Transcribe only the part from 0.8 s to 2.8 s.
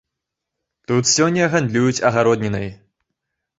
Тут сёння гандлююць агароднінай.